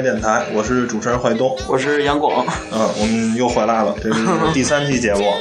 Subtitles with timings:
[0.00, 2.46] 电台，我是主持人怀东，我是杨广。
[2.72, 4.20] 嗯，我们又回来了，这是
[4.54, 5.32] 第三期节目。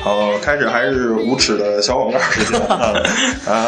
[0.00, 2.94] 好，开始还是无耻的小广告时间啊！
[3.46, 3.66] 啊，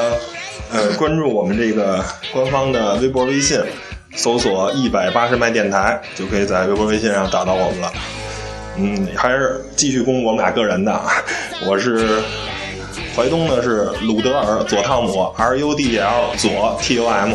[0.73, 3.61] 呃，关注我们这个官方的微博、微信，
[4.15, 7.93] 搜索“一百八十麦电台”，就可以在微博、微信上找到我们了。
[8.77, 11.01] 嗯，还是继续公布我们俩个人的，
[11.67, 12.23] 我是
[13.17, 17.33] 淮东呢，是鲁德尔左汤姆 R U D L 左 T U M。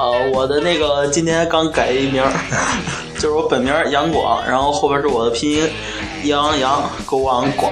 [0.00, 2.24] 呃，我的那个今天刚改一名，
[3.16, 5.68] 就是我本名杨广，然后后边是我的拼音
[6.24, 7.70] 杨洋勾王广。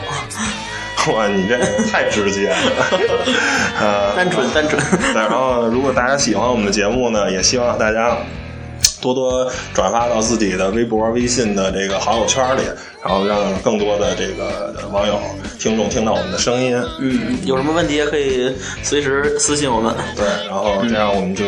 [1.14, 1.56] 哇，你这
[1.90, 2.56] 太直接了，
[3.80, 4.78] 呃，单纯单纯。
[5.14, 8.14] 然后，如果大家喜欢我们的节目呢，也希望大家
[9.00, 12.62] 多多转发到自己的微博、微信的这个好友圈里，
[13.02, 15.20] 然后让更多的这个网友、
[15.58, 16.76] 听众听到我们的声音。
[17.00, 19.94] 嗯，有什么问题也可以随时私信我们。
[20.16, 21.44] 对，然后这样我们就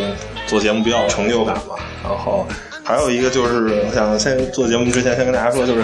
[0.46, 1.76] 做节目比较有成就感嘛。
[2.02, 2.46] 然后。
[2.82, 5.82] 还有一个就是，我想先做节目之前先跟大家说，就是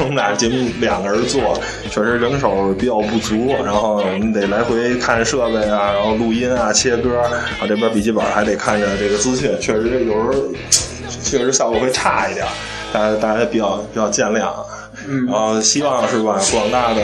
[0.00, 1.56] 我们俩节目两个人做，
[1.88, 7.30] 确实人手比较不足，然后我们得来回看设备啊，然后录音啊、切歌啊，
[7.68, 10.32] 这边笔记本还得看着这个资讯，确实有时候
[11.22, 12.46] 确实效果会差一点，
[12.92, 14.48] 大家大家比较比较见谅。
[15.06, 17.02] 嗯然后希望是吧，广大的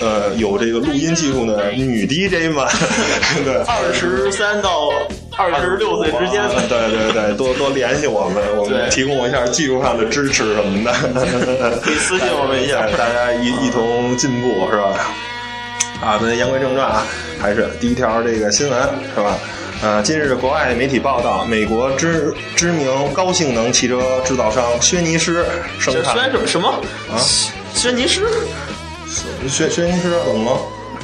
[0.00, 2.66] 呃有这个录音技术的女 DJ 们，
[3.44, 4.90] 对，二十三到。
[5.38, 10.92] 二十六岁之间， 对对对，多多联系我们，我们提供一下技术上的支持什么的，
[11.80, 14.90] 可以私信我们一下，大家一一同进步是吧？
[16.04, 17.06] 啊，那言归正传啊，
[17.40, 18.78] 还是第一条这个新闻
[19.14, 19.34] 是吧？
[19.82, 25.42] 呃，近日国外媒体报道，美国知知名高性能汽车制造商轩尼诗
[25.78, 26.68] 生产什么什么
[27.10, 27.16] 啊？
[27.74, 28.26] 轩尼诗？
[29.48, 30.52] 轩轩尼诗懂吗？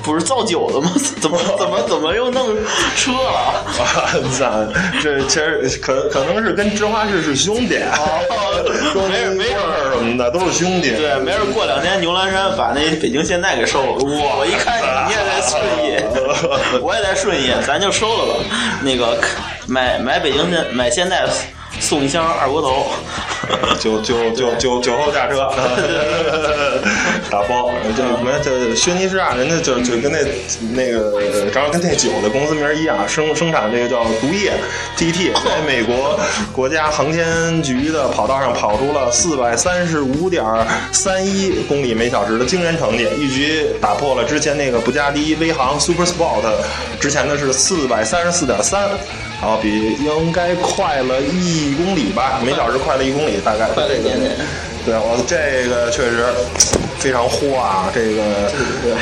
[0.06, 0.92] 不是造酒的吗？
[1.20, 2.54] 怎么 怎么怎么又弄
[2.96, 4.72] 车 了？
[5.02, 7.80] 这其实可可能是跟芝华士是兄弟，
[8.94, 9.56] 没事没事
[9.92, 10.92] 什么的都是兄弟。
[10.92, 14.04] 对，没事过两天牛栏山把那北京现代给收了。
[14.04, 14.36] 哇！
[14.38, 18.44] 我一看你也在顺义，我也在顺义，咱就收了吧。
[18.82, 19.18] 那个
[19.66, 21.26] 买买北京现买现代。
[21.78, 22.86] 送一箱二锅头，
[23.80, 25.48] 酒酒酒酒酒后驾车，
[27.30, 27.70] 打包。
[27.96, 28.30] 这什么？
[28.42, 30.18] 这轩尼诗啊，人家就就跟那
[30.74, 34.52] 那个，正好跟那酒的公司名一样，生生产这个叫毒液
[34.96, 36.18] GT，在美国
[36.52, 40.44] 国家航天局的跑道上跑出了四百三十五点
[40.92, 46.42] 三一公里每小时的惊人成绩，一举打破了之前那个布加迪威航 Super Sport
[47.00, 48.88] 之前的是四百三十四点三。
[49.38, 53.66] 好，比应该快了一公里吧，每小时快了一公里，大概。
[53.68, 54.34] 快了一点点。
[54.84, 56.24] 对，我这个确实
[56.98, 57.90] 非常火啊！
[57.94, 58.50] 这个，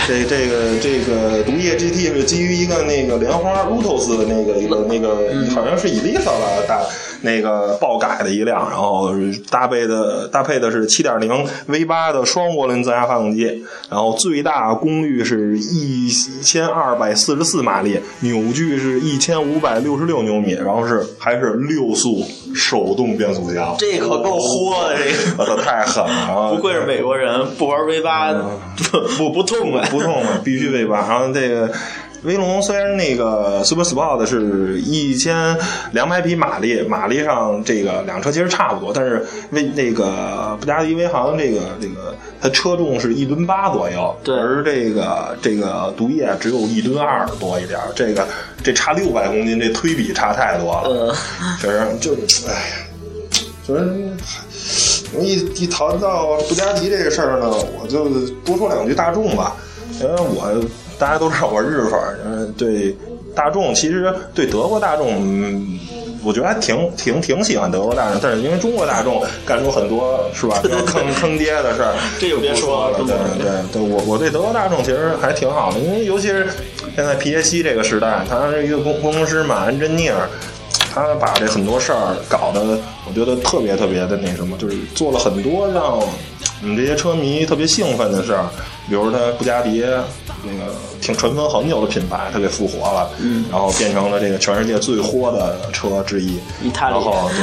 [0.07, 5.17] 这这个这个毒液 GT 是基于一个那个莲花 Lotus 的那个一个那个，
[5.55, 6.81] 好像是 Elisa 吧，大
[7.23, 9.11] 那个爆改的一辆，然后
[9.51, 22.23] 搭配的搭配的是7.0 V8 的双涡轮增压发动机，然后最大功率是一千二百四十四马力，扭矩是一千五百六十六牛米，然后是还是六速
[22.55, 23.75] 手动变速箱。
[23.79, 25.35] 这可够豁的，这个。
[25.39, 25.75] 我操，太！
[25.75, 26.55] 太狠了！
[26.55, 28.33] 不愧是美国人，不玩 V 八
[29.19, 31.07] 不不痛快，不痛快，必须 V 八。
[31.07, 31.71] 然后这个
[32.23, 35.57] 威龙虽然那个 Super Sport 是一千
[35.93, 48.27] 两百匹马力，马力上这个两车其实差不多，但是威那个布加迪威航这个这个它车重是一吨八左右，对，而这个这个毒液只有一吨二多一点，这个
[48.63, 51.15] 这差六百公斤，这推比差太多了，
[51.61, 52.15] 确实就
[52.49, 52.77] 哎呀，
[53.69, 54.11] 就是。
[55.17, 57.51] 我一一谈到布加迪这个事儿呢，
[57.81, 58.09] 我就
[58.45, 59.57] 多说两句大众吧，
[60.01, 60.63] 因为我
[60.99, 62.97] 大家都知道我日粉，嗯，对
[63.35, 65.67] 大众其实对德国大众，
[66.25, 73.07] 我觉得还挺挺挺喜欢德国大众，但是因为中国大众干出很多是吧 坑坑爹的事儿， 这就别说了，对
[73.39, 76.47] 对对，我我对德国大众其实还挺好的，因为尤其是
[76.97, 80.29] 现在皮耶希这个时代，他是一个工工程师嘛，安珍尼尔。
[80.95, 86.09] 他把这很多事儿搞得，我觉得特别特别的那什么，就是做了很多让我
[86.63, 88.47] 们这些车迷特别兴奋的事儿。
[88.89, 89.83] 比如他布加迪
[90.45, 96.39] 那个挺尘封很久的品牌，他给复活了，嗯，然后变成了这个全世界最火的车之一。
[96.79, 97.43] 然后对，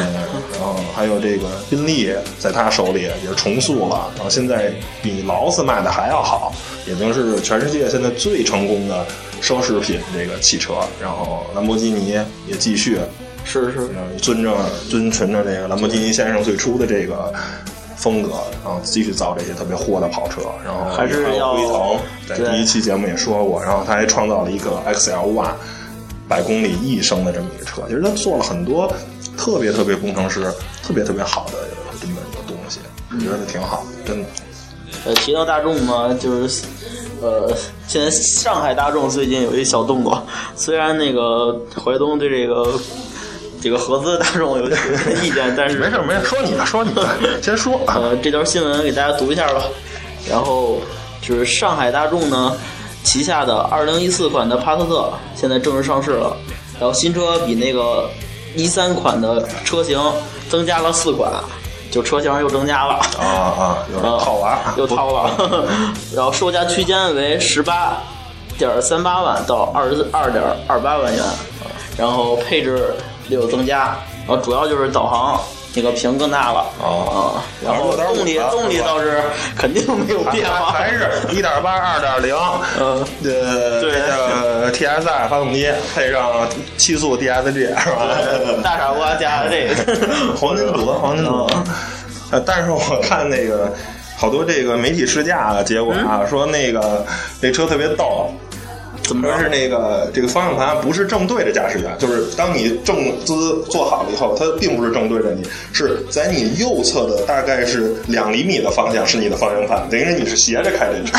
[0.59, 4.71] 然后还有这个宾利在他手里也是重塑了，然后现在
[5.01, 6.53] 比劳斯卖的还要好，
[6.85, 9.03] 已经是全世界现在最成功的
[9.41, 10.75] 奢侈品这个汽车。
[11.01, 12.11] 然后兰博基尼
[12.47, 12.99] 也继续。
[13.43, 13.89] 是是，
[14.21, 14.55] 遵着
[14.89, 17.33] 遵循着这个兰博基尼先生最初的这个
[17.95, 18.29] 风格，
[18.63, 25.53] 然后继续造这些特别火的跑车，然后还是要辉腾，在第一期节目也说过，然后他还创造了一个 XL One
[26.27, 28.91] 百公里一升的这么一个车，其实他做了很多。
[29.37, 30.43] 特别特别工程师，
[30.83, 31.53] 特别特别好的
[31.99, 32.79] 这么一个东西，
[33.11, 34.29] 我觉得挺好，真的。
[35.05, 36.63] 呃，提到大众嘛，就是
[37.21, 37.51] 呃，
[37.87, 40.21] 现在上海大众最近有一小动作，
[40.55, 42.77] 虽然那个淮东对这个
[43.61, 44.79] 这个合资大众有点
[45.23, 47.07] 意见，但是没事没事，说你的说你的，
[47.41, 47.95] 先说啊。
[47.95, 49.63] 呃，这条新闻给大家读一下吧。
[50.29, 50.79] 然后
[51.21, 52.55] 就是上海大众呢
[53.03, 56.35] 旗下的2014款的帕萨特现在正式上市了，
[56.79, 58.09] 然后新车比那个
[58.55, 59.99] 一三款的车型
[60.49, 61.31] 增加了四款。
[61.91, 65.67] 就车型又增加了啊啊，又 套娃， 又套了，
[66.15, 68.01] 然后售价区间为十八
[68.57, 71.21] 点三八万到二十二点二八万元，
[71.97, 72.95] 然后配置
[73.31, 73.95] 略有增加，
[74.27, 75.39] 然后主要就是导航
[75.73, 79.21] 那个屏更大了啊，然后动力动力倒是
[79.57, 82.35] 肯定没有变化，还是一点八二点零，
[82.79, 86.47] 嗯，呃，对呃，TSI 发动机配上
[86.77, 88.07] 七速 DSG 是吧？
[88.61, 89.95] 大傻瓜加这个
[90.35, 91.49] 黄金组合，黄金组。
[92.31, 93.71] 呃，但是我看那个
[94.17, 97.05] 好多这个媒体试驾的结果啊，说那个
[97.41, 98.29] 那车特别逗，
[99.11, 111.17] 怎么说是那个这个方向盘不是正对着驾驶员，就是当你正姿坐好了以后，它并不是正对着你，是在你右侧的大概是两厘米的方向是你的方向盘，等于是你是斜着开这车。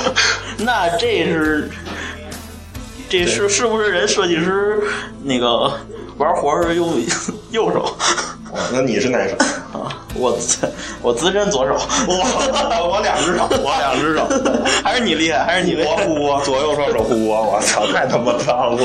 [0.64, 1.68] 那这是
[3.10, 4.80] 这是是不是人设计师
[5.22, 5.70] 那个
[6.16, 6.98] 玩活是用
[7.50, 7.94] 右手？
[8.72, 9.36] 那你是哪手？
[9.76, 10.66] 啊，我自
[11.02, 11.74] 我资深左手，
[12.08, 14.26] 我我两只手，我两只手，
[14.82, 18.82] 还是你厉害，还是你厉害，护我左右双手护我，我操，太他妈脏了！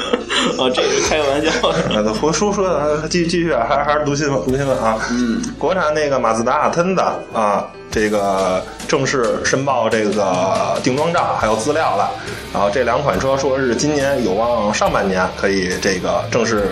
[0.56, 1.50] 哦，这是开个玩笑。
[1.90, 4.98] 那说说说的，继继续，还还是读新闻，读新闻啊。
[5.10, 7.02] 嗯，国产那个马自达阿腾的
[7.34, 12.10] 啊，这个正式申报这个定妆照还有资料了。
[12.54, 16.70] 然后这两款车说是今年有望上半年可以这个正式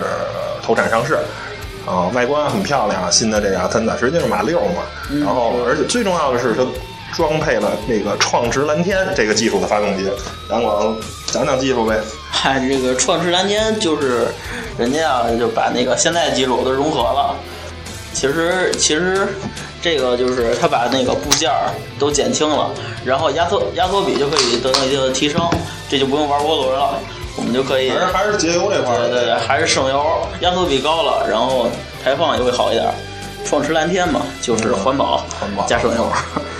[0.63, 1.19] 投产上市。
[1.89, 4.83] 啊，外观很漂亮，新的这个它实际是马六嘛，
[5.25, 6.63] 然后而且最重要的是它
[7.15, 10.07] 装配了那个创驰蓝天这个技术的发动机。
[10.51, 10.95] 杨广
[11.25, 11.99] 讲讲技术呗。
[12.29, 14.27] 嗨，这个创驰蓝天就是
[14.77, 17.35] 人家啊就把那个现在技术都融合了。
[18.13, 19.27] 其实其实
[19.81, 21.51] 这个就是它把那个部件
[21.97, 22.69] 都减轻了，
[23.03, 25.41] 然后压缩压缩比就可以得到一定的提升，
[25.89, 26.99] 这就不用玩涡轮了。
[27.39, 30.05] 我们就可以，还是还是节油这块儿，对对对，还是省油，
[30.41, 31.69] 压缩比高了，然后
[32.03, 32.85] 排放也会好一点。
[33.45, 36.11] 创驰蓝天嘛，就是环保，环保加省油。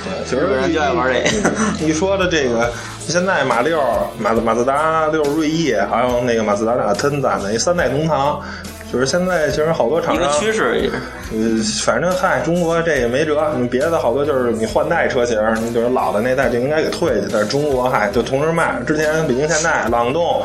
[0.06, 1.52] 对，其实 人就爱玩这个。
[1.82, 2.72] 你说的这个，
[3.06, 3.78] 现在马六、
[4.18, 8.42] 马自马自达六锐意，还有那个马自达俩腾的那三代同堂，
[8.92, 10.90] 就是现在其实好多厂商一个趋势也。
[11.32, 13.54] 呃，反正嗨，中国这也没辙。
[13.58, 17.28] 你别的好多就是你换代车型，你就是老的那代就应该给退去。
[17.32, 18.82] 但是中国嗨，就同时卖。
[18.88, 20.42] 之前北京现代、朗动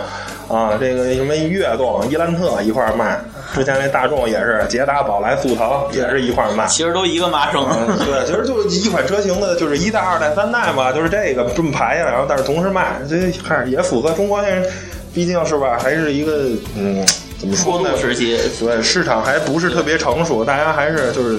[0.46, 3.18] 啊，这个什么悦动、伊兰特一块卖。
[3.54, 6.66] 之前那大众也是捷达、宝来、速腾也是一块卖。
[6.66, 7.64] 其实都一个妈生。
[8.04, 12.10] 对，其实就是一款车型的，就是一代、二代、三代嘛，就是这个这么排下来。
[12.10, 14.62] 然后但是同时卖，这嗨也符合中国人，
[15.14, 17.02] 毕竟是吧，还是一个嗯。
[17.44, 17.90] 怎么说呢？
[18.00, 21.38] 对，市场还不是特别成熟，大家还是就是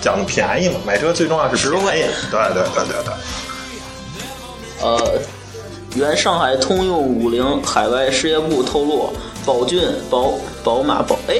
[0.00, 0.74] 讲便宜嘛。
[0.86, 2.04] 买车最重要是实惠。
[2.30, 3.14] 对对对对对。
[4.82, 5.12] 呃，
[5.96, 9.10] 原上海通用五菱海外事业部透露，
[9.46, 11.36] 宝骏、宝宝马、宝哎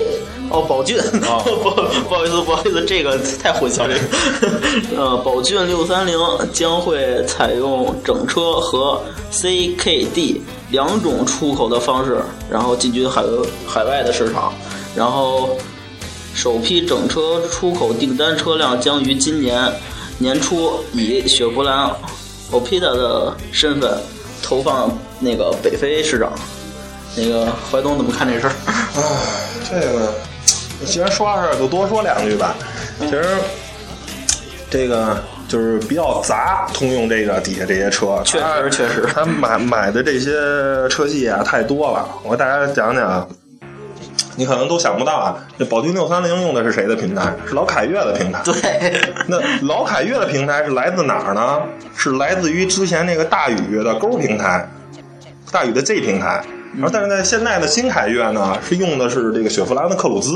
[0.51, 1.71] 哦，宝骏， 不
[2.09, 3.95] 不好意思不好意思，这个太混淆了。
[4.97, 6.19] 呃，宝骏六三零
[6.53, 10.41] 将会采用整车和 CKD。
[10.71, 12.21] 两种出口的方式，
[12.51, 13.23] 然后进军海
[13.67, 14.53] 海外的市场，
[14.95, 15.57] 然后
[16.35, 19.73] 首批整车出口订单车辆将于今年
[20.19, 21.91] 年初以雪佛兰
[22.53, 23.99] Opita 的身份
[24.43, 26.33] 投放那个北非市场。
[27.17, 28.51] 那个怀东怎么看这事儿？
[28.51, 29.03] 啊，
[29.69, 30.15] 这个
[30.85, 32.55] 既然说到这儿，就多说两句吧。
[33.01, 33.25] 其实
[34.71, 35.17] 这个。
[35.49, 40.31] 就是比较杂，通用这个底下这些车，确实确实，他买买的这些
[40.91, 42.07] 车系啊太多了。
[42.23, 43.27] 我给大家讲讲，
[44.37, 45.35] 你可能都想不到啊。
[45.59, 47.35] 这宝骏六三零用的是谁的平台？
[47.49, 48.43] 是老凯越的平台。
[48.45, 48.93] 对，
[49.27, 51.63] 那老凯越的平台是来自哪儿呢？
[51.97, 54.69] 是来自于之前那个大宇的勾平台，
[55.51, 56.45] 大宇的 Z 平台。
[56.75, 60.31] 然后但是在现在的新凯越呢，是用的是这个雪佛兰的克鲁兹。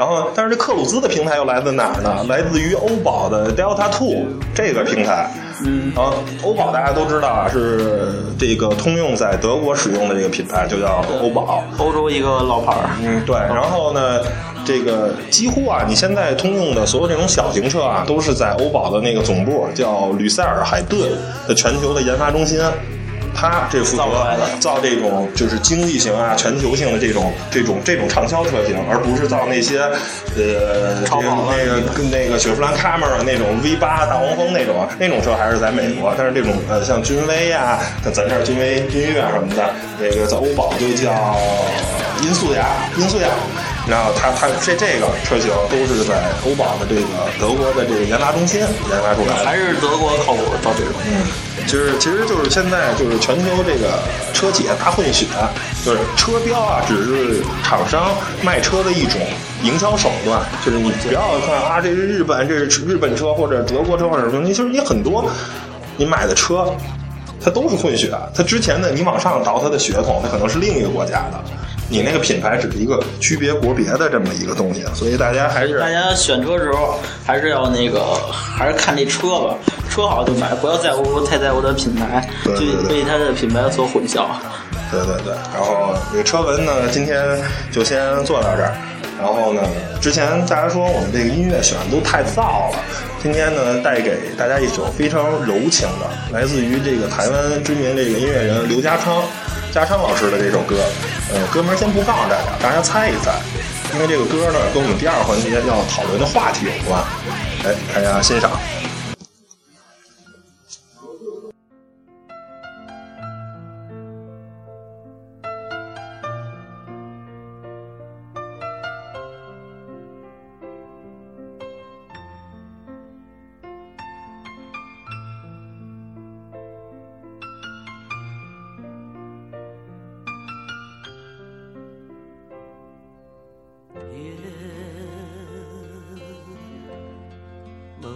[0.00, 2.24] 然后，但是这克鲁兹的平台又来自哪儿呢？
[2.26, 5.30] 来自于欧宝的 Delta Two 这个平台。
[5.62, 12.88] 嗯，然后欧宝大家都知道啊，是这个通用在德国使用的这个品牌，就叫欧宝，欧洲一个老牌儿。
[13.02, 13.36] 嗯，对。
[13.36, 14.22] 然后呢，
[14.64, 20.98] 这个几乎啊，你现在通用的所有这种小型车啊，都是在欧宝的那个总部叫吕塞尔海顿
[21.46, 22.58] 的全球的研发中心。
[23.34, 24.04] 他这负责
[24.58, 29.80] 造这种就是经济型啊、全球性的这种这种这种畅销车型，而不是造那些
[30.36, 41.36] 呃这个那个跟那个雪佛兰 Camry 那种 V 八大黄蜂那种那种车还是在美国，但是这种呃像君威呀，像咱这儿君威君越什么的，这个在欧宝就叫
[42.22, 42.66] 音速雅
[42.98, 43.28] 音速雅。
[43.88, 47.02] 然后它它这这个车型都是在欧宝的这个
[47.40, 50.94] 德国的这个研发中心研发出来的，还是德国靠谱造这种。
[51.06, 51.26] 嗯，
[51.66, 53.98] 就是其实就是现在就是全球这个
[54.32, 55.26] 车企大混血，
[55.84, 59.20] 就是车标啊，只是厂商卖车的一种
[59.62, 60.40] 营销手段。
[60.64, 65.24] 就是你不要看啊，这是日本，这是日本车或者德国车或者什么，其实你很多
[65.96, 66.72] 你买的车，
[67.42, 68.12] 它都是混血。
[68.34, 71.40] 它之前的你往上倒它的血统，它可能是另一个国家的。
[71.90, 78.00] 你那个品牌只是一个区别国别的这么一个东西，所以大家还是大家选车时候还是要那个
[78.32, 79.56] 还是看这车吧，
[79.90, 84.26] 车好就买，不要在乎太在乎它品牌，就被它的品牌所混淆。
[84.92, 87.22] 对对对，然后这个车文呢，今天
[87.72, 88.72] 就先做到这儿。
[89.18, 89.60] 然后呢，
[90.00, 92.78] 之前大家说我们这个音乐选的都太燥了，
[93.22, 99.22] 今天呢带给大家一首非常柔情的，来自于这个台湾知名这个音乐人刘家昌。
[99.72, 100.76] 加昌老师的这首歌，
[101.32, 103.38] 呃，歌名先不告诉大家，大家猜一猜，
[103.94, 107.02] 因为这个歌呢跟我们第二环节要讨论的话题有关，
[107.64, 108.50] 哎，大家欣赏。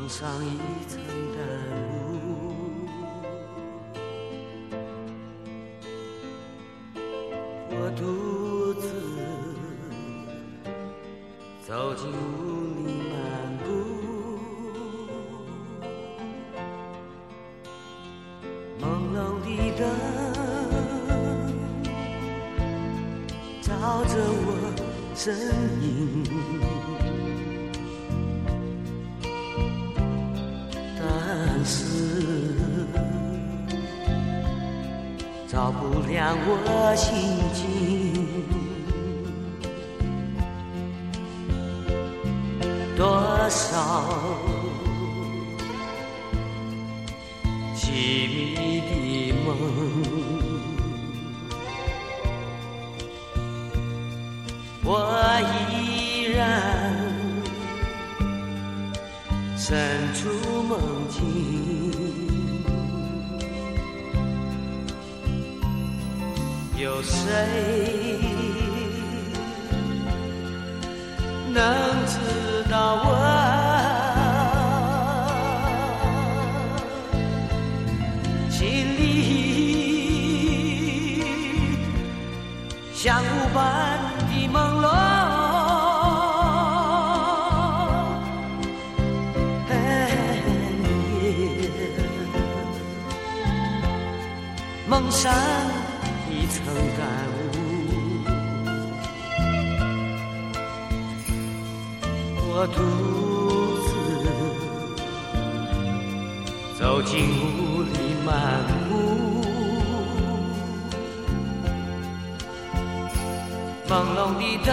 [0.09, 0.49] 上一
[0.87, 1.01] 层
[1.35, 1.39] 淡
[2.23, 2.27] 雾，
[7.71, 8.03] 我独
[8.75, 8.83] 自
[11.67, 12.13] 走进雾
[12.87, 13.15] 里漫
[13.59, 13.67] 步，
[18.81, 18.83] 朦
[19.15, 19.83] 胧的灯
[23.63, 23.69] 照
[24.05, 24.49] 着我
[25.15, 25.25] 身
[25.83, 25.85] 影。
[35.47, 37.63] 照不亮我心境，
[42.97, 43.03] 多
[43.49, 43.63] 少
[47.77, 47.83] 凄
[48.29, 49.47] 迷的梦，
[54.85, 54.89] 我
[59.67, 59.75] 身
[60.13, 60.29] 处
[60.69, 60.79] 梦
[61.09, 61.23] 境。
[66.77, 67.17] 有谁
[71.51, 71.65] 能
[72.05, 72.19] 知
[72.71, 73.24] 道我
[95.15, 95.31] 梦山。
[96.51, 96.59] 曾
[96.97, 97.07] 感
[97.39, 97.57] 悟，
[102.37, 102.79] 我独
[103.87, 103.91] 自
[106.79, 107.95] 走进雾里
[108.27, 108.29] 漫
[108.89, 108.93] 步，
[113.89, 114.69] 朦胧的灯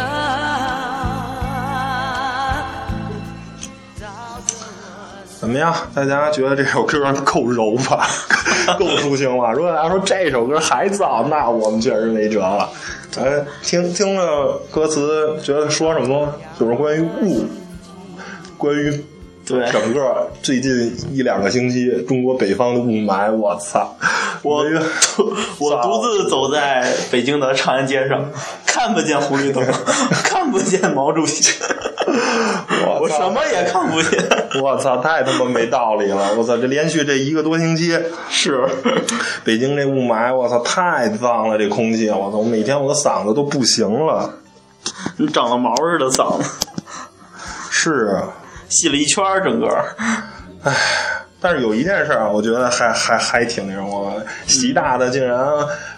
[5.41, 5.75] 怎么样？
[5.95, 8.07] 大家觉得这首歌够柔吧？
[8.77, 9.51] 够抒情吧？
[9.51, 12.69] 如果大家说这首歌还燥，那我们确实没辙了。
[13.09, 16.31] 咱听听了歌词，觉得说什么？
[16.59, 17.43] 就是关于雾，
[18.55, 19.03] 关于
[19.47, 23.31] 对整个最近一两个星期中国北方的雾霾。
[23.33, 23.97] 我操！
[24.43, 24.63] 我
[25.57, 28.31] 我独自走在北京的长安街上，
[28.67, 29.65] 看不见红绿灯，
[30.23, 31.59] 看不见毛主席，
[32.99, 34.19] 我什么也看不见。
[34.61, 36.33] 我操，太他妈没道理了！
[36.35, 37.97] 我操，这连续这一个多星期
[38.29, 38.63] 是
[39.43, 44.29] 北京这雾霾，我操，太脏了，这空气，我操，我每天我的嗓子都不行了，
[45.17, 46.49] 你长了毛似的嗓子，
[47.69, 48.27] 是啊，
[48.69, 49.67] 细了一圈整个，
[50.63, 50.75] 唉。
[51.43, 54.13] 但是有一件事啊，我觉得还还还挺那什么，
[54.45, 55.39] 习大的竟然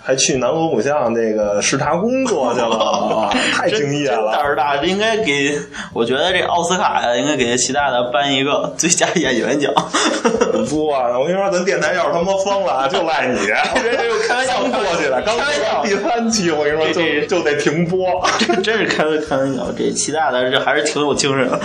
[0.06, 4.50] 还去南锣鼓巷那个视察工作去了， 太太敬业了胆了。
[4.50, 5.58] 儿大，应该给，
[5.94, 9.72] 我觉得这奥斯卡呀，应该给齐大大颁一个最佳演员奖。
[10.70, 13.40] 不啊，我跟你说，咱电台要是他妈疯了，就赖你。
[13.82, 18.22] 这又开玩笑过去了，刚开玩笑第三期，我跟你说，就就得停播。
[18.40, 21.60] 这真是开开玩笑，这齐大大这还是挺有精神的。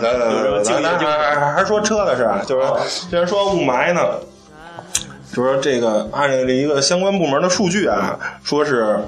[0.00, 4.02] 来来来来，咱咱还还说车的事儿，就是虽然说雾霾呢，
[5.32, 8.98] 就说这个按照一个相关部门的数据啊，说是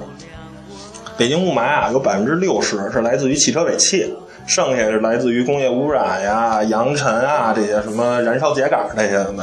[1.17, 4.13] 北京雾霾啊，有百分之六十是来自于汽车尾气。
[4.47, 9.35] 剩下是来自于工业污染呀、扬尘啊这些什么燃烧秸秆这些的，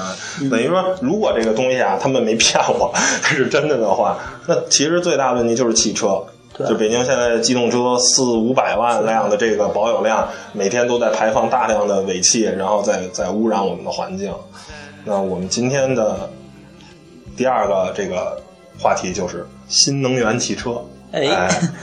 [0.49, 6.23] 等于说，如果这个东西啊，他们没骗我， 是真的的话，那其实最大的问题就是汽车。
[6.69, 14.33] 就北京现在机动车四五百万辆的这个保有量，每天都在排放大量的尾气，然后再再污染我们的环境。
[15.05, 16.31] 那我们今天的
[17.43, 18.41] 第二个这个
[18.79, 20.81] 话题就是新能源汽车，
[21.11, 21.23] 哎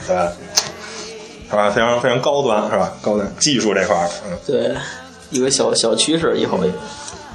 [0.08, 0.16] 对，
[1.50, 1.68] 是吧？
[1.68, 2.90] 非常非常高端，是吧？
[3.02, 4.38] 高端技术这块儿，嗯。
[4.46, 4.74] 对，
[5.28, 6.58] 一个小小趋势，以后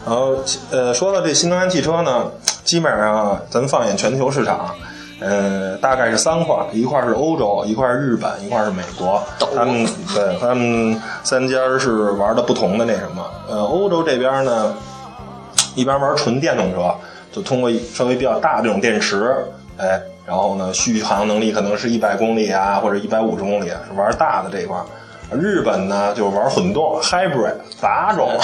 [0.08, 0.36] 然后
[0.72, 2.32] 呃，说到这新能源汽车呢，
[2.64, 4.74] 基本上啊咱们放眼全球市场，
[5.20, 9.22] 呃，大概是三块，一块是欧洲，一块是日本，一块是美国。
[9.56, 13.24] 他们对他们三家是玩的不同的那什么。
[13.48, 14.76] 呃，欧洲这边呢，
[15.76, 16.92] 一般玩纯电动车，
[17.36, 19.36] 就通过稍微比较大的这种电池，
[19.78, 24.78] 哎，然后呢，续航能力可能是一百公里啊，或者一百五十公里，是玩大的这一块。
[25.34, 28.30] 日本呢，就玩混动 hybrid 杂种，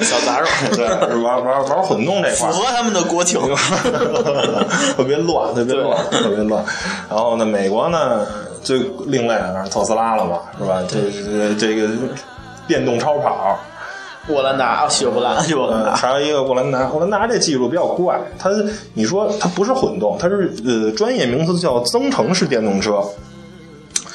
[0.00, 2.48] 小杂种对，是玩玩玩混动这块。
[2.48, 3.38] 符合他们的国情。
[4.96, 6.64] 特别乱，特别乱，特别乱。
[7.10, 8.24] 然后呢，美国呢
[8.62, 10.82] 最另类的特斯拉了嘛，是吧？
[10.88, 11.88] 这这这个
[12.66, 13.58] 电动超跑，
[14.28, 15.96] 沃兰达，雪佛兰，雪佛兰呃，达。
[15.96, 18.50] 还有一个沃兰达，沃兰达这技术比较怪，它
[18.94, 23.02] 你说它不是混动，它是呃专业名词叫增程式电动车。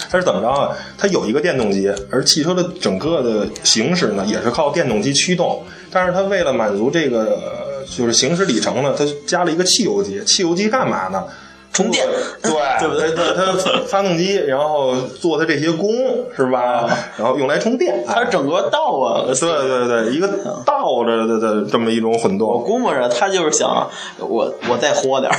[0.09, 0.69] 它是怎么着啊？
[0.97, 5.63] 它有一个电动机，而汽车的整个的行驶呢，也是靠电动机驱动。
[5.89, 10.21] 但是它为了满足这个呃就是行驶里程呢，它加了一个汽油机。
[10.25, 11.23] 汽油机干嘛呢？
[11.73, 12.05] 充电
[12.41, 15.89] 对对不对它它它发动机，然后做它这些功
[16.35, 16.85] 是吧？
[17.17, 18.03] 然后用来充电。
[18.05, 20.27] 它整个倒啊，对对对，一个
[20.65, 22.59] 倒着的的这么一种混动我。
[22.59, 25.37] 估摸着他就是想我我再豁点儿，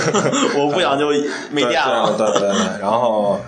[0.60, 1.08] 我不想就
[1.50, 2.14] 没电了。
[2.18, 3.40] 对对对对，然后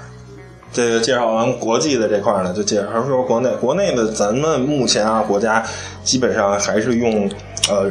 [0.72, 3.50] 这个介绍完国际的这块儿呢，就介绍说国内。
[3.60, 5.62] 国内的咱们目前啊，国家
[6.02, 7.28] 基本上还是用
[7.68, 7.90] 呃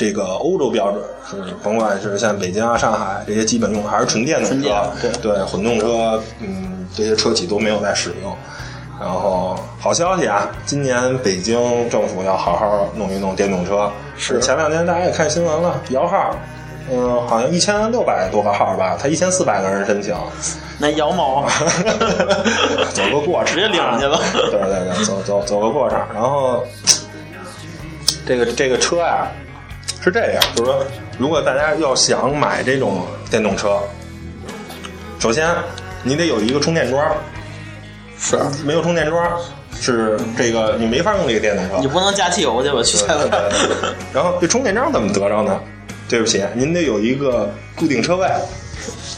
[0.00, 4.90] 这个欧洲标准，是甭管是像北京啊、上海这些，基本用的还是纯电动车。
[4.98, 8.34] 对对，混动车，嗯，这些车企都没有在使用。
[8.98, 11.60] 然后好消息啊，今年北京
[11.90, 13.92] 政府要好好弄一弄电动车。
[14.16, 16.34] 是前两天大家也看新闻了，摇号，
[16.90, 20.16] 嗯，好像一千六百多个号吧，他一千四百个人申请，
[20.78, 21.46] 那摇毛
[22.94, 24.18] 走个过程，直接领上去了
[24.50, 26.08] 对对对，走走走个过场。
[26.14, 26.64] 然后
[28.26, 29.26] 这个这个车呀、
[30.02, 30.84] 是这样，就是说，
[31.18, 33.78] 如果大家要想买这种电动车，
[35.18, 35.48] 首先
[36.02, 37.14] 你得有一个充电桩，
[38.18, 39.38] 是，没有充电桩
[39.78, 41.78] 是这个你没法用这个电动车。
[41.80, 42.82] 你不能加汽油去吧？
[42.82, 45.60] 去加对对对对然后这充电桩怎么得着呢？
[46.08, 48.26] 对不起，您得有一个固定车位，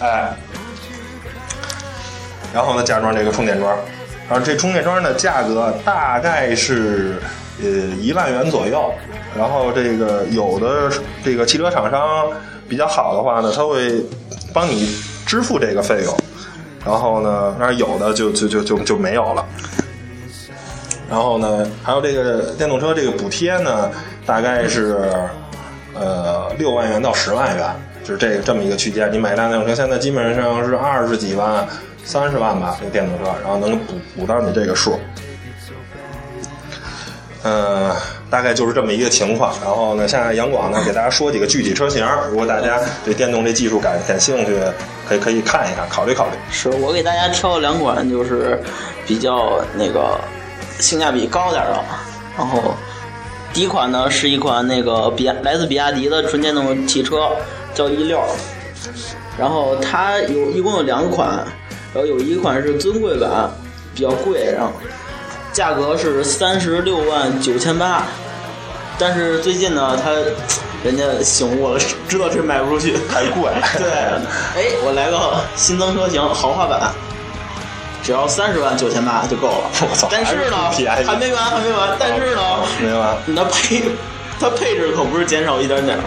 [0.00, 0.34] 哎，
[2.52, 3.78] 然后呢加装这个充电桩，
[4.32, 7.16] 然后这充电桩的价格大概是
[7.62, 7.68] 呃
[8.00, 8.90] 一万元左右，
[9.36, 10.90] 然后这个有的
[11.22, 12.30] 这个汽车厂商
[12.66, 14.02] 比较好的话呢，他会
[14.50, 14.88] 帮你
[15.26, 16.16] 支付这个费用，
[16.82, 19.44] 然后呢，那有的就就就就就没有了。
[21.10, 23.90] 然后呢，还有这个电动车这个补贴呢，
[24.24, 25.12] 大概是
[25.92, 27.66] 呃六万元到十万元，
[28.02, 29.12] 就是这这么一个区间。
[29.12, 31.68] 你买一辆电动车，现在基本上是二十几万、
[32.04, 34.98] 三十万吧，这个电动车，然后能补补到你这个数。
[37.44, 37.92] 嗯、
[38.30, 39.52] 大概就是这么一个情况。
[39.64, 44.56] 然后呢，现在杨广呢给大家说几个具体车型，如果大家对电动这技术感感兴趣，
[45.08, 46.32] 可以可以看一看，考虑考虑。
[46.52, 48.60] 是我给大家挑了两款，就是
[49.06, 50.20] 比较那个
[50.78, 51.84] 性价比高点的。
[52.38, 52.74] 然后
[53.52, 57.28] 第一款呢是一款那个比亚来自比亚迪的纯电动汽车，
[57.74, 58.22] 叫 E 六。
[59.36, 61.44] 然后它有一共有两款，
[61.94, 63.50] 然后有一款是尊贵版，
[63.94, 64.72] 比较贵，然后
[65.52, 68.04] 价格是三十六万九千八。
[68.98, 70.10] 但是最近呢，他
[70.84, 73.90] 人家醒悟了，知道这卖不出去，太贵 对，
[74.54, 76.92] 哎，我来个新增车型豪华版，
[78.02, 79.70] 只要三十万九千八就够了。
[79.90, 80.70] 我操但是呢
[81.04, 81.96] 还没完，还没完。
[81.98, 82.42] 但是呢，
[82.80, 83.16] 明白吗？
[83.26, 83.82] 你的配，
[84.42, 86.02] 它配置可不是减少一点点儿，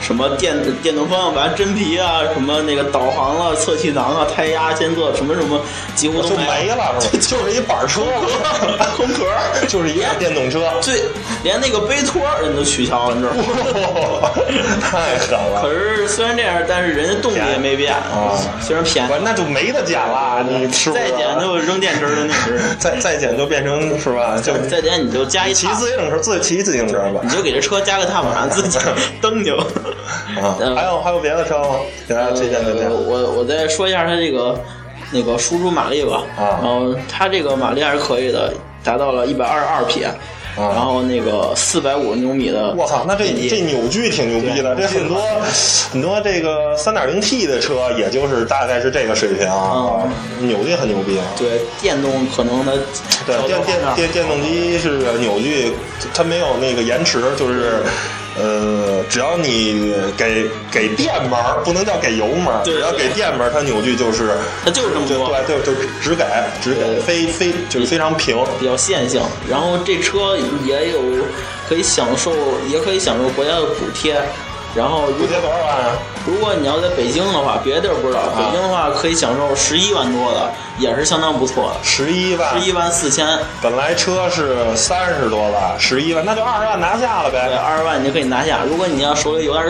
[0.00, 5.60] 什么电电动方向盘、真皮啊，什么那个导航啊、侧气囊啊、胎压监测，什么什么，
[5.94, 7.20] 几乎都就没了是吧？
[7.20, 8.00] 就是一板车，
[8.96, 9.24] 空壳，
[9.74, 11.02] 就是一辆电动车，最
[11.42, 14.30] 连那个杯托人都取消了，你知道吗？
[14.80, 15.60] 太狠了。
[15.60, 20.94] 可是虽然这样，但是人家动力也没变啊，虽然便宜，那就没得减了，你吃不？
[20.94, 24.40] 再减就扔电池扔电池，再再减就变成是吧？
[24.40, 28.78] 就再减你就加一骑自行车，自骑自行车吧，你就给这车加个踏板，自己
[29.20, 29.56] 蹬就。
[29.56, 31.80] 啊， 还有还有别的车吗？
[32.06, 32.88] 给大家推荐推荐。
[32.88, 34.56] 我我再说一下它这个
[35.10, 38.52] 那个输出马力吧，啊，然后它这个马力还是可以的，
[38.84, 40.06] 达到了一百二十二匹。
[40.56, 44.72] 然后那个四百五十牛米的，我操，那这这扭矩挺牛逼的。
[44.76, 45.20] 这很多
[45.90, 50.06] 很多这个三点零 T 的车，也就是大概是这个水平啊，
[50.38, 51.18] 扭矩很牛逼。
[51.36, 52.70] 对，电动可能它，
[53.26, 55.72] 对电电电电动机是扭矩，
[56.14, 57.82] 它没有那个延迟，就是
[58.36, 64.32] 呃，只要你给给电门，不能叫给油门，只要给电门，它扭矩就是
[64.64, 66.24] 它就是这么多，对，就就只给
[66.62, 69.22] 只给，非非就是非常平，比较线性。
[69.48, 70.36] 然后这车。
[70.64, 71.00] 也有
[71.68, 72.32] 可以享受，
[72.68, 74.14] 也可以享受国家的补贴。
[74.74, 75.92] 然后补贴多少万啊？
[76.26, 78.20] 如果你要在北京的话，别的地儿不知道。
[78.36, 81.76] 北京的话可以享受十一万多的，也是相当不错的。
[81.82, 83.26] 十一万，十一万四千。
[83.62, 87.46] 本来车是三十多万，十一万那就二十万拿下了呗。
[87.48, 88.60] 对，二十万你就可以拿下。
[88.68, 89.64] 如果你要手里有点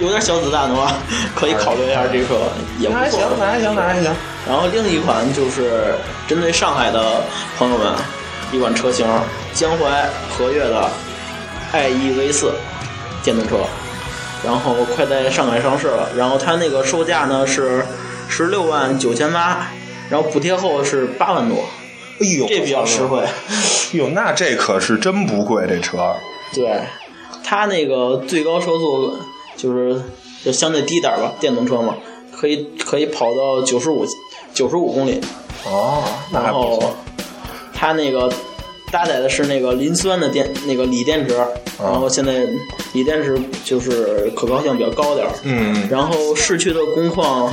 [0.00, 0.92] 有点小子弹的话，
[1.34, 2.34] 可以考虑一下这车，
[2.78, 2.98] 也不错。
[2.98, 4.12] 那还行，那还行，那还行。
[4.48, 5.94] 然后另一款就是
[6.26, 7.22] 针对上海的
[7.58, 7.92] 朋友们。
[8.52, 9.04] 一款车型，
[9.52, 10.88] 江淮和悦的
[11.72, 12.52] iEV 四
[13.24, 13.56] 电动车，
[14.44, 16.08] 然后快在上海上市了。
[16.16, 17.84] 然后它那个售价呢是
[18.28, 19.68] 十六万九千八，
[20.10, 21.64] 然后补贴后是八万多。
[22.20, 23.20] 哎呦，这比较实惠。
[23.20, 23.28] 哎
[23.92, 26.14] 呦，那这可是真不贵，这车。
[26.52, 26.80] 对，
[27.42, 29.18] 它那个最高车速
[29.56, 30.00] 就是
[30.44, 31.96] 就相对低点吧，电动车嘛，
[32.32, 34.06] 可以可以跑到九十五
[34.52, 35.20] 九十五公里。
[35.66, 36.94] 哦，那还不错。
[37.74, 38.32] 它那个
[38.92, 41.36] 搭载的是那个磷酸的电，那个锂电池，
[41.82, 42.46] 然后现在
[42.92, 45.32] 锂电池就是可靠性比较高点儿。
[45.42, 45.88] 嗯。
[45.90, 47.52] 然后市区的工况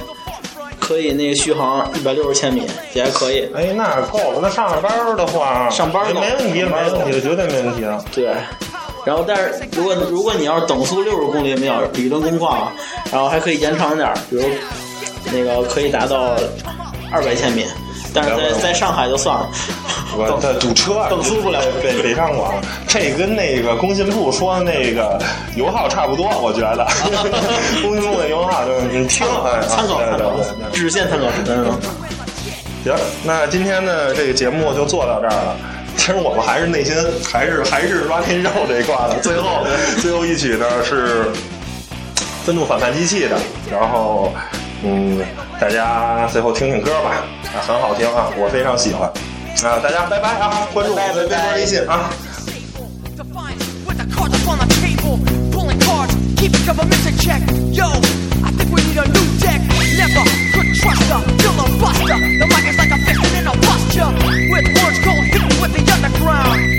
[0.80, 3.50] 可以那个续航一百六十千米，也还可以。
[3.54, 4.40] 哎，那够了。
[4.42, 8.04] 那上班的话，上班没问题，没问题，绝对没问题啊。
[8.14, 8.34] 对。
[9.04, 12.72] 然后，但是如果如果你要是等速六十公里每小时理论工况，
[13.12, 14.44] 然后还可以延长点儿，比如
[15.34, 16.36] 那个可以达到
[17.12, 17.66] 二百千米。
[18.14, 19.48] 但是在在上海就算了，
[20.60, 21.60] 堵车，等速不了。
[21.82, 22.54] 北北上广，
[22.88, 25.18] 这跟那个工信部说的那个
[25.56, 26.86] 油耗差不多，我觉得。
[27.82, 29.26] 工信部的油耗就是你听，
[29.68, 30.34] 参考参考，
[30.74, 31.26] 直线参考。
[31.48, 31.72] 嗯。
[32.84, 35.56] 行，那今天的这个节目就做到这儿了。
[35.98, 39.20] 其实我们还是内心还是还是 rock and roll 这一挂的。
[39.22, 39.64] 最后
[40.02, 41.26] 最后一曲呢是
[42.44, 43.38] 愤怒反叛机器的，
[43.72, 44.34] 然后
[44.84, 45.20] 嗯
[45.60, 47.24] 大家最后听听歌吧
[47.68, 49.08] 很好听啊我非常喜欢
[49.64, 52.10] 啊大家拜拜啊关注我们的微博微信啊
[56.42, 57.40] Keep a couple missing check.
[57.70, 57.86] yo
[58.42, 59.62] i think we need a new deck
[59.94, 60.26] lever
[60.58, 63.94] good trust the mic is like a fist in a bust
[64.50, 66.71] with words gold hit with the underground